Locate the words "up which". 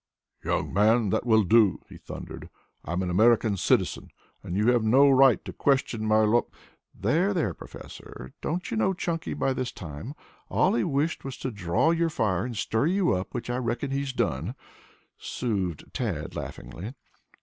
13.13-13.51